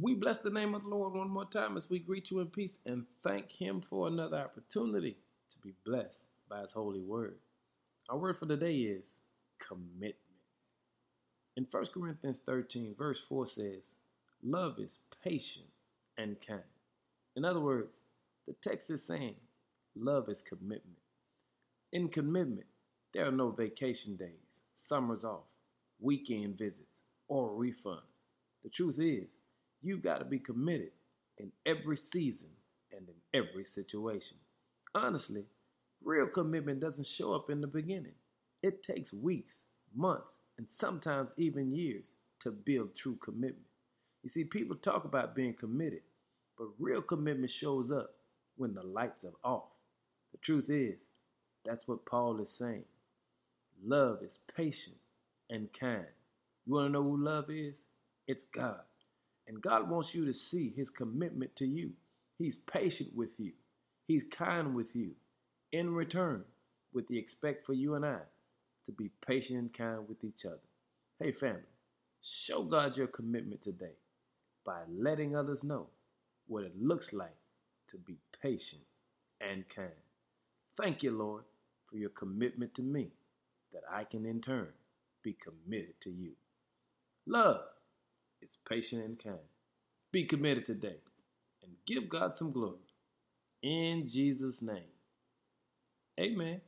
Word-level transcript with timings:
We 0.00 0.14
bless 0.14 0.38
the 0.38 0.50
name 0.50 0.74
of 0.74 0.84
the 0.84 0.90
Lord 0.90 1.14
one 1.14 1.30
more 1.30 1.46
time 1.46 1.76
as 1.76 1.90
we 1.90 1.98
greet 1.98 2.30
you 2.30 2.38
in 2.38 2.46
peace 2.46 2.78
and 2.86 3.04
thank 3.24 3.50
Him 3.50 3.80
for 3.80 4.06
another 4.06 4.36
opportunity 4.36 5.16
to 5.50 5.58
be 5.58 5.74
blessed 5.84 6.26
by 6.48 6.60
His 6.60 6.72
holy 6.72 7.00
word. 7.00 7.34
Our 8.08 8.18
word 8.18 8.38
for 8.38 8.46
the 8.46 8.56
day 8.56 8.74
is 8.74 9.18
commitment. 9.58 10.14
In 11.56 11.66
1 11.68 11.86
Corinthians 11.92 12.38
13, 12.40 12.94
verse 12.96 13.20
4 13.20 13.46
says, 13.46 13.96
Love 14.44 14.78
is 14.78 14.98
patient 15.24 15.66
and 16.16 16.36
kind. 16.46 16.62
In 17.34 17.44
other 17.44 17.60
words, 17.60 18.02
the 18.46 18.54
text 18.62 18.90
is 18.90 19.02
saying, 19.02 19.34
Love 19.96 20.28
is 20.28 20.42
commitment. 20.42 20.98
In 21.92 22.08
commitment, 22.08 22.66
there 23.12 23.26
are 23.26 23.32
no 23.32 23.50
vacation 23.50 24.14
days, 24.14 24.62
summers 24.74 25.24
off, 25.24 25.48
weekend 25.98 26.56
visits, 26.56 27.02
or 27.26 27.50
refunds. 27.50 28.26
The 28.62 28.70
truth 28.70 29.00
is, 29.00 29.38
you've 29.82 30.02
got 30.02 30.18
to 30.18 30.24
be 30.24 30.38
committed 30.38 30.90
in 31.38 31.52
every 31.66 31.96
season 31.96 32.48
and 32.92 33.08
in 33.08 33.14
every 33.40 33.64
situation. 33.64 34.36
Honestly, 34.94 35.44
real 36.02 36.26
commitment 36.26 36.80
doesn't 36.80 37.06
show 37.06 37.32
up 37.34 37.50
in 37.50 37.60
the 37.60 37.66
beginning. 37.66 38.14
It 38.62 38.82
takes 38.82 39.12
weeks, 39.12 39.62
months, 39.94 40.38
and 40.58 40.68
sometimes 40.68 41.32
even 41.36 41.72
years 41.72 42.14
to 42.40 42.50
build 42.50 42.94
true 42.96 43.16
commitment. 43.16 43.66
You 44.22 44.30
see, 44.30 44.44
people 44.44 44.76
talk 44.76 45.04
about 45.04 45.36
being 45.36 45.54
committed, 45.54 46.02
but 46.58 46.68
real 46.78 47.02
commitment 47.02 47.50
shows 47.50 47.92
up 47.92 48.10
when 48.56 48.74
the 48.74 48.82
lights 48.82 49.24
are 49.24 49.48
off. 49.48 49.70
The 50.32 50.38
truth 50.38 50.70
is, 50.70 51.06
that's 51.64 51.86
what 51.86 52.06
Paul 52.06 52.40
is 52.40 52.50
saying. 52.50 52.84
Love 53.84 54.22
is 54.22 54.38
patient 54.56 54.96
and 55.50 55.72
kind. 55.72 56.06
You 56.66 56.74
want 56.74 56.88
to 56.88 56.92
know 56.92 57.02
who 57.02 57.16
love 57.22 57.50
is? 57.50 57.84
It's 58.26 58.44
God. 58.44 58.80
And 59.48 59.62
God 59.62 59.88
wants 59.88 60.14
you 60.14 60.26
to 60.26 60.34
see 60.34 60.70
his 60.76 60.90
commitment 60.90 61.56
to 61.56 61.66
you. 61.66 61.92
He's 62.38 62.58
patient 62.58 63.16
with 63.16 63.40
you, 63.40 63.52
he's 64.06 64.24
kind 64.24 64.74
with 64.74 64.94
you. 64.94 65.12
In 65.72 65.92
return, 65.92 66.44
with 66.94 67.06
the 67.08 67.18
expect 67.18 67.66
for 67.66 67.74
you 67.74 67.94
and 67.94 68.06
I 68.06 68.20
to 68.86 68.92
be 68.92 69.10
patient 69.26 69.58
and 69.58 69.72
kind 69.72 70.08
with 70.08 70.24
each 70.24 70.46
other. 70.46 70.60
Hey, 71.18 71.32
family, 71.32 71.60
show 72.22 72.62
God 72.62 72.96
your 72.96 73.08
commitment 73.08 73.60
today 73.60 73.96
by 74.64 74.80
letting 74.90 75.36
others 75.36 75.62
know 75.62 75.88
what 76.46 76.64
it 76.64 76.72
looks 76.80 77.12
like 77.12 77.36
to 77.88 77.98
be 77.98 78.16
patient 78.42 78.82
and 79.40 79.68
kind. 79.68 79.90
Thank 80.76 81.02
you, 81.02 81.10
Lord, 81.10 81.42
for 81.86 81.96
your 81.96 82.10
commitment 82.10 82.74
to 82.74 82.82
me 82.82 83.08
that 83.72 83.82
I 83.92 84.04
can 84.04 84.24
in 84.24 84.40
turn 84.40 84.68
be 85.22 85.34
committed 85.34 86.00
to 86.02 86.10
you. 86.10 86.32
Love 87.26 87.60
is 88.48 88.58
patient 88.68 89.04
and 89.04 89.22
kind. 89.22 89.38
Be 90.12 90.24
committed 90.24 90.64
today 90.64 90.96
and 91.62 91.72
give 91.86 92.08
God 92.08 92.36
some 92.36 92.52
glory. 92.52 92.78
In 93.62 94.08
Jesus' 94.08 94.62
name. 94.62 94.92
Amen. 96.18 96.60